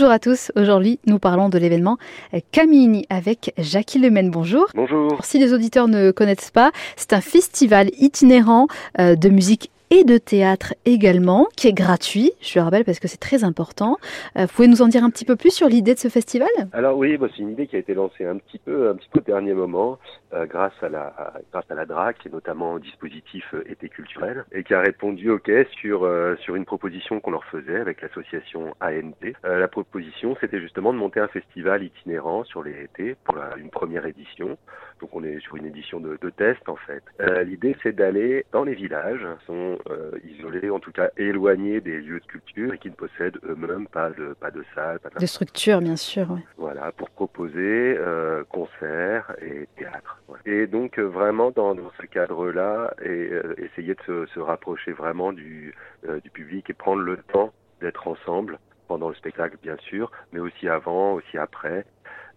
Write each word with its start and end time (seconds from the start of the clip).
Bonjour 0.00 0.12
à 0.12 0.20
tous, 0.20 0.52
aujourd'hui 0.54 1.00
nous 1.06 1.18
parlons 1.18 1.48
de 1.48 1.58
l'événement 1.58 1.98
Camini 2.52 3.04
avec 3.10 3.52
Jackie 3.58 3.98
Lemaine. 3.98 4.30
Bonjour. 4.30 4.66
Bonjour. 4.76 5.18
Si 5.24 5.40
les 5.40 5.52
auditeurs 5.52 5.88
ne 5.88 6.12
connaissent 6.12 6.52
pas, 6.52 6.70
c'est 6.94 7.14
un 7.14 7.20
festival 7.20 7.90
itinérant 7.98 8.68
euh, 9.00 9.16
de 9.16 9.28
musique 9.28 9.72
et 9.90 10.04
de 10.04 10.18
théâtre 10.18 10.74
également, 10.84 11.46
qui 11.56 11.68
est 11.68 11.72
gratuit, 11.72 12.32
je 12.40 12.58
le 12.58 12.64
rappelle 12.64 12.84
parce 12.84 13.00
que 13.00 13.08
c'est 13.08 13.20
très 13.20 13.44
important. 13.44 13.96
Euh, 14.36 14.42
vous 14.42 14.48
pouvez 14.48 14.68
nous 14.68 14.82
en 14.82 14.88
dire 14.88 15.04
un 15.04 15.10
petit 15.10 15.24
peu 15.24 15.36
plus 15.36 15.50
sur 15.50 15.68
l'idée 15.68 15.94
de 15.94 15.98
ce 15.98 16.08
festival? 16.08 16.48
Alors 16.72 16.96
oui, 16.96 17.16
bah, 17.16 17.28
c'est 17.34 17.42
une 17.42 17.50
idée 17.50 17.66
qui 17.66 17.76
a 17.76 17.78
été 17.78 17.94
lancée 17.94 18.24
un 18.24 18.36
petit 18.36 18.58
peu, 18.58 18.90
un 18.90 18.94
petit 18.94 19.08
peu 19.12 19.20
au 19.20 19.22
dernier 19.22 19.54
moment, 19.54 19.98
euh, 20.34 20.44
grâce 20.44 20.74
à 20.82 20.90
la 20.90 21.32
grâce 21.52 21.64
à 21.70 21.74
la 21.74 21.86
DRAC 21.86 22.26
et 22.26 22.28
notamment 22.28 22.74
au 22.74 22.78
dispositif 22.78 23.46
euh, 23.54 23.64
été 23.66 23.88
culturel, 23.88 24.44
et 24.52 24.62
qui 24.62 24.74
a 24.74 24.80
répondu 24.80 25.30
OK 25.30 25.50
sur 25.80 26.04
euh, 26.04 26.36
sur 26.42 26.54
une 26.54 26.66
proposition 26.66 27.18
qu'on 27.18 27.30
leur 27.30 27.44
faisait 27.44 27.80
avec 27.80 28.02
l'association 28.02 28.74
ANT. 28.82 29.32
La 29.44 29.68
proposition, 29.68 30.36
c'était 30.38 30.60
justement 30.60 30.92
de 30.92 30.98
monter 30.98 31.20
un 31.20 31.28
festival 31.28 31.82
itinérant 31.82 32.44
sur 32.44 32.62
les 32.62 32.82
étés 32.82 33.16
pour 33.24 33.38
une 33.56 33.70
première 33.70 34.04
édition. 34.04 34.58
Donc 35.00 35.14
on 35.14 35.24
est 35.24 35.40
sur 35.40 35.56
une 35.56 35.64
édition 35.64 35.98
de, 35.98 36.18
de 36.20 36.30
test 36.30 36.68
en 36.68 36.76
fait. 36.76 37.02
L'idée, 37.44 37.74
c'est 37.82 37.94
d'aller 37.94 38.44
dans 38.52 38.64
les 38.64 38.74
villages, 38.74 39.26
sont 39.46 39.77
euh, 39.90 40.10
isolés, 40.24 40.70
en 40.70 40.78
tout 40.78 40.92
cas 40.92 41.10
éloignés 41.16 41.80
des 41.80 42.00
lieux 42.00 42.20
de 42.20 42.26
culture 42.26 42.74
et 42.74 42.78
qui 42.78 42.88
ne 42.88 42.94
possèdent 42.94 43.38
eux-mêmes 43.44 43.86
pas 43.88 44.10
de, 44.10 44.34
pas 44.34 44.50
de 44.50 44.64
salle, 44.74 44.98
pas 45.00 45.10
de 45.10 45.26
structure, 45.26 45.80
bien 45.80 45.96
sûr. 45.96 46.30
Ouais. 46.30 46.44
Voilà, 46.56 46.92
pour 46.92 47.10
proposer 47.10 47.96
euh, 47.98 48.44
concerts 48.48 49.34
et 49.40 49.68
théâtre. 49.76 50.20
Ouais. 50.28 50.38
Et 50.46 50.66
donc 50.66 50.98
euh, 50.98 51.02
vraiment 51.02 51.50
dans, 51.50 51.74
dans 51.74 51.90
ce 52.00 52.06
cadre-là, 52.06 52.94
et 53.04 53.30
essayer 53.58 53.94
de 53.94 54.02
se, 54.06 54.26
se, 54.26 54.40
rapprocher 54.40 54.92
vraiment 54.92 55.32
du, 55.32 55.74
du 56.22 56.30
public 56.30 56.70
et 56.70 56.74
prendre 56.74 57.02
le 57.02 57.16
temps 57.16 57.52
d'être 57.80 58.08
ensemble 58.08 58.58
pendant 58.88 59.10
le 59.10 59.14
spectacle, 59.14 59.58
bien 59.62 59.76
sûr, 59.76 60.10
mais 60.32 60.40
aussi 60.40 60.68
avant, 60.68 61.12
aussi 61.12 61.36
après, 61.38 61.84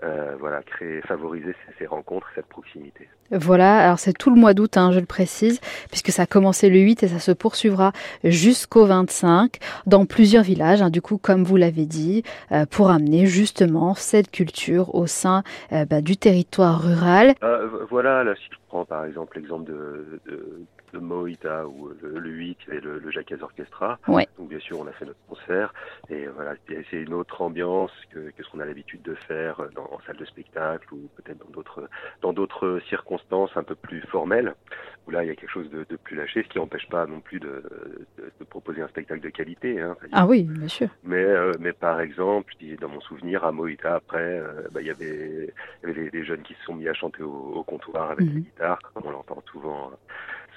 euh, 0.03 0.35
voilà, 0.39 0.61
créer, 0.63 1.01
favoriser 1.01 1.53
ces, 1.65 1.73
ces, 1.79 1.85
rencontres, 1.85 2.27
cette 2.35 2.48
proximité. 2.48 3.07
Voilà, 3.31 3.77
alors 3.85 3.99
c'est 3.99 4.13
tout 4.13 4.29
le 4.29 4.35
mois 4.35 4.53
d'août, 4.53 4.76
hein, 4.76 4.91
je 4.91 4.99
le 4.99 5.05
précise, 5.05 5.62
puisque 5.89 6.09
ça 6.09 6.23
a 6.23 6.26
commencé 6.26 6.70
le 6.70 6.79
8 6.79 7.03
et 7.03 7.07
ça 7.07 7.20
se 7.20 7.31
poursuivra 7.31 7.93
jusqu'au 8.23 8.85
25 8.85 9.57
dans 9.85 10.05
plusieurs 10.05 10.43
villages, 10.43 10.81
hein, 10.81 10.89
du 10.89 11.01
coup, 11.01 11.17
comme 11.17 11.43
vous 11.43 11.55
l'avez 11.55 11.85
dit, 11.85 12.23
euh, 12.51 12.65
pour 12.65 12.89
amener 12.89 13.27
justement 13.27 13.95
cette 13.95 14.31
culture 14.31 14.95
au 14.95 15.07
sein 15.07 15.43
euh, 15.71 15.85
bah, 15.85 16.01
du 16.01 16.17
territoire 16.17 16.81
rural. 16.81 17.35
Euh, 17.82 17.85
voilà, 17.90 18.24
là, 18.24 18.35
si 18.35 18.43
je 18.51 18.57
prends 18.68 18.85
par 18.85 19.05
exemple 19.05 19.37
l'exemple 19.37 19.65
de, 19.65 20.20
de, 20.26 20.62
de 20.93 20.99
Moïta 20.99 21.68
ou 21.68 21.90
le, 22.01 22.20
le 22.20 22.29
8 22.29 22.57
et 22.71 22.79
le, 22.79 22.99
le 22.99 23.12
Jacques 23.12 23.34
Orchestra. 23.41 23.99
Ouais. 24.07 24.27
Donc 24.38 24.49
bien 24.49 24.60
sûr, 24.60 24.79
on 24.79 24.88
a 24.88 24.91
fait 24.91 25.05
notre 25.05 25.20
concert 25.27 25.73
et 26.10 26.27
voilà, 26.27 26.55
c'est 26.68 26.98
une 26.98 27.13
autre 27.13 27.41
ambiance 27.41 27.91
que, 28.12 28.32
que 28.32 28.43
ce 28.43 28.49
qu'on 28.49 28.60
a 28.60 28.65
l'habitude 28.65 29.01
de 29.01 29.15
faire 29.15 29.62
dans, 29.76 29.84
en 29.84 29.99
salle 30.05 30.18
de 30.18 30.26
spectacle 30.26 30.93
ou 30.93 31.10
peut-être 31.15 31.40
dans 31.40 31.51
d'autres 31.51 31.90
dans 32.21 32.34
d'autres 32.34 32.79
circonstances 32.88 33.51
un 33.55 33.63
peu 33.63 33.76
plus 33.76 34.01
formelles 34.01 34.54
où 35.07 35.12
là 35.12 35.24
il 35.24 35.27
y 35.27 35.32
a 35.32 35.35
quelque 35.35 35.49
chose 35.49 35.70
de, 35.70 35.85
de 35.90 35.96
plus 35.96 36.16
lâché, 36.16 36.44
ce 36.44 36.49
qui 36.49 36.57
n'empêche 36.57 36.88
pas 36.90 37.05
non 37.05 37.20
plus 37.20 37.40
de, 37.40 37.63
de, 38.18 38.32
de, 38.40 38.46
proposer 38.46 38.82
un 38.82 38.88
spectacle 38.88 39.21
de 39.21 39.30
qualité. 39.30 39.80
Hein, 39.82 39.96
ah 40.12 40.26
oui, 40.26 40.44
bien 40.44 40.68
sûr. 40.68 40.90
Mais 41.04 41.24
euh, 41.24 41.54
mais 41.60 41.74
par 41.74 42.02
exemple, 42.02 42.54
dans 42.80 42.90
mon 42.90 43.02
souvenir 43.02 43.44
à 43.44 43.52
Moïta 43.52 43.96
après, 43.96 44.40
euh, 44.40 44.68
bah, 44.72 44.82
il 44.82 44.88
y 44.88 44.91
avait 44.91 45.54
il 45.84 45.90
y 45.90 45.91
avait 45.91 46.04
des, 46.04 46.10
des, 46.12 46.24
jeunes 46.24 46.41
qui 46.41 46.54
se 46.54 46.63
sont 46.63 46.76
mis 46.76 46.88
à 46.88 46.94
chanter 46.94 47.24
au, 47.24 47.32
au 47.32 47.63
comptoir 47.63 48.12
avec 48.12 48.26
mmh. 48.26 48.34
les 48.34 48.41
guitares, 48.41 48.79
comme 48.94 49.04
on 49.05 49.12
l'entend 49.12 49.41
souvent 49.52 49.91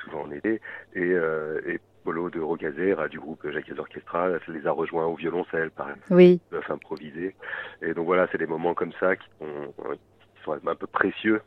souvent 0.05 0.23
en 0.23 0.31
été 0.31 0.61
et, 0.95 1.01
euh, 1.01 1.61
et 1.67 1.81
Polo 2.05 2.29
de 2.29 2.41
Rogazer 2.41 3.09
du 3.09 3.19
groupe 3.19 3.49
Jacques 3.51 3.73
Orchestra 3.79 4.29
les 4.49 4.67
a 4.67 4.71
rejoints 4.71 5.07
au 5.07 5.15
violoncelle 5.15 5.71
par 5.71 5.89
exemple. 5.89 6.07
Oui. 6.11 6.41
Ils 6.45 6.51
peuvent 6.51 6.71
improviser. 6.71 7.35
Et 7.81 7.95
donc 7.95 8.05
voilà, 8.07 8.29
c'est 8.31 8.39
des 8.39 8.47
moments 8.47 8.75
comme 8.75 8.93
ça 9.01 9.17
qui 9.17 9.27
sont, 9.39 9.73
qui 10.37 10.43
sont 10.45 10.53
un 10.53 10.75
peu 10.75 10.87
précieux 10.87 11.41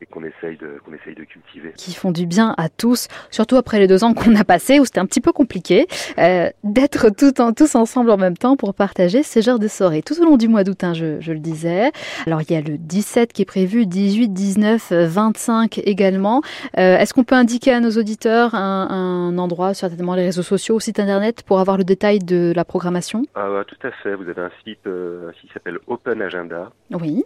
et 0.00 0.06
qu'on 0.06 0.22
essaye 0.24 0.56
de 0.56 0.78
qu'on 0.84 0.92
essaye 0.92 1.14
de 1.14 1.24
cultiver. 1.24 1.72
Qui 1.76 1.94
font 1.94 2.12
du 2.12 2.26
bien 2.26 2.54
à 2.56 2.68
tous, 2.68 3.08
surtout 3.30 3.56
après 3.56 3.78
les 3.78 3.86
deux 3.86 4.04
ans 4.04 4.14
qu'on 4.14 4.34
a 4.36 4.44
passés 4.44 4.80
où 4.80 4.84
c'était 4.84 5.00
un 5.00 5.06
petit 5.06 5.20
peu 5.20 5.32
compliqué 5.32 5.86
euh, 6.18 6.48
d'être 6.64 7.10
tout 7.10 7.40
en, 7.40 7.52
tous 7.52 7.74
ensemble 7.74 8.10
en 8.10 8.16
même 8.16 8.36
temps 8.36 8.56
pour 8.56 8.74
partager 8.74 9.22
ce 9.22 9.40
genre 9.40 9.58
de 9.58 9.68
soirée 9.68 10.02
tout 10.02 10.20
au 10.20 10.24
long 10.24 10.36
du 10.36 10.48
mois 10.48 10.64
d'août, 10.64 10.84
hein, 10.84 10.94
je, 10.94 11.20
je, 11.20 11.32
le 11.32 11.38
disais. 11.38 11.90
Alors 12.26 12.42
il 12.42 12.52
y 12.52 12.56
a 12.56 12.60
le 12.60 12.78
17 12.78 13.32
qui 13.32 13.42
est 13.42 13.46
prévu, 13.46 13.86
18, 13.86 14.28
19, 14.28 14.92
25 14.92 15.78
également. 15.84 16.42
Euh, 16.78 16.98
Est-ce 16.98 17.14
qu'on 17.14 17.24
peut 17.24 17.34
indiquer 17.34 17.72
à 17.72 17.80
nos 17.80 17.90
auditeurs 17.90 18.54
un, 18.54 18.88
un, 18.90 19.38
endroit, 19.38 19.74
certainement 19.74 20.14
les 20.14 20.24
réseaux 20.24 20.42
sociaux, 20.42 20.80
site 20.80 21.00
internet 21.00 21.42
pour 21.42 21.60
avoir 21.60 21.76
le 21.76 21.84
détail 21.84 22.18
de 22.18 22.52
la 22.54 22.64
programmation? 22.64 23.22
Ah 23.34 23.62
tout 23.66 23.86
à 23.86 23.90
fait. 23.90 24.14
Vous 24.14 24.28
avez 24.28 24.42
un 24.42 24.50
site, 24.64 24.86
euh, 24.86 25.28
un 25.28 25.32
site 25.32 25.48
qui 25.48 25.54
s'appelle 25.54 25.78
Open 25.86 26.22
Agenda. 26.22 26.70
Oui. 26.90 27.24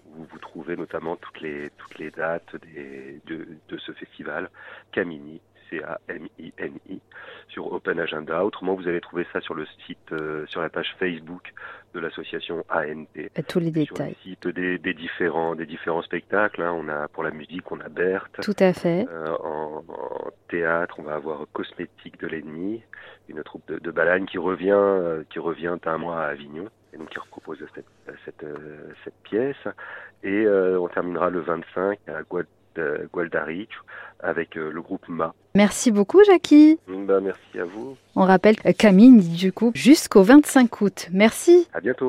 Trouvez 0.52 0.76
notamment 0.76 1.16
toutes 1.16 1.40
les 1.40 1.70
toutes 1.78 1.98
les 1.98 2.10
dates 2.10 2.56
des, 2.56 3.22
de, 3.24 3.48
de, 3.70 3.78
ce 3.78 3.90
festival, 3.92 4.50
Camini, 4.92 5.40
C-A-M-I-N-I, 5.70 7.00
sur 7.48 7.72
Open 7.72 7.98
Agenda. 7.98 8.44
Autrement, 8.44 8.74
vous 8.74 8.86
allez 8.86 9.00
trouver 9.00 9.26
ça 9.32 9.40
sur 9.40 9.54
le 9.54 9.64
site, 9.86 10.12
euh, 10.12 10.44
sur 10.48 10.60
la 10.60 10.68
page 10.68 10.94
Facebook 10.98 11.54
de 11.94 12.00
l'association 12.00 12.66
ANT. 12.68 13.06
Tous 13.48 13.60
les 13.60 13.70
détails. 13.70 14.14
Sur 14.20 14.28
le 14.28 14.34
site 14.34 14.48
des, 14.48 14.76
des, 14.76 14.92
différents, 14.92 15.54
des 15.54 15.64
différents 15.64 16.02
spectacles. 16.02 16.60
Hein. 16.60 16.72
On 16.76 16.86
a 16.90 17.08
pour 17.08 17.22
la 17.22 17.30
musique, 17.30 17.72
on 17.72 17.80
a 17.80 17.88
Berthe. 17.88 18.42
Tout 18.42 18.56
à 18.58 18.74
fait. 18.74 19.06
Euh, 19.10 19.34
en, 19.42 19.82
en, 19.88 20.30
théâtre, 20.50 20.96
on 20.98 21.02
va 21.04 21.14
avoir 21.14 21.46
Cosmétique 21.54 22.20
de 22.20 22.26
l'ennemi, 22.26 22.82
une 23.28 23.42
troupe 23.42 23.66
de, 23.68 23.78
de 23.78 23.90
Balagne 23.90 24.26
qui 24.26 24.36
revient, 24.36 24.72
euh, 24.72 25.24
qui 25.30 25.38
revient 25.38 25.74
un 25.86 25.96
mois 25.96 26.20
à 26.20 26.26
Avignon 26.26 26.68
et 26.92 26.98
donc 26.98 27.10
qui 27.10 27.18
repropose 27.18 27.58
cette, 27.74 27.86
cette, 28.24 28.44
cette 29.04 29.14
pièce. 29.22 29.56
Et 30.22 30.44
euh, 30.46 30.78
on 30.80 30.88
terminera 30.88 31.30
le 31.30 31.40
25 31.40 31.98
à 32.08 32.22
Guad 32.22 32.46
Gualdari 33.12 33.68
avec 34.20 34.56
euh, 34.56 34.70
le 34.70 34.80
groupe 34.80 35.06
Ma. 35.08 35.34
Merci 35.54 35.90
beaucoup 35.90 36.22
Jackie. 36.24 36.78
Ben, 36.88 37.20
merci 37.20 37.58
à 37.58 37.64
vous. 37.64 37.96
On 38.16 38.22
rappelle 38.22 38.56
Camille 38.78 39.28
du 39.36 39.52
coup 39.52 39.72
jusqu'au 39.74 40.22
25 40.22 40.80
août. 40.80 41.08
Merci. 41.12 41.68
À 41.74 41.80
bientôt. 41.80 42.00